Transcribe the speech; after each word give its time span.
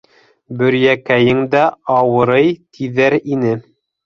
Бөйрәкәйең 0.61 1.41
дә 1.57 1.61
ауырый 1.99 2.51
тиҙәр 2.79 3.19
ине... 3.23 3.55